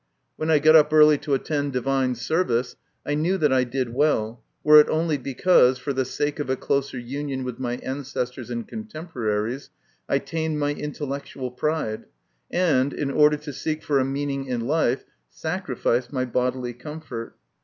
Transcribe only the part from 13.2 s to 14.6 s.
to seek for a meaning